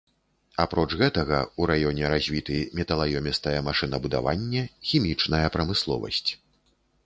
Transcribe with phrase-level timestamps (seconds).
[0.63, 6.29] Апроч гэтага, у раёне развіты металаёмістае машынабудаванне, хімічная прамысловасць.